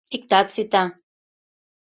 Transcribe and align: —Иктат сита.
—Иктат 0.15 0.47
сита. 0.55 0.83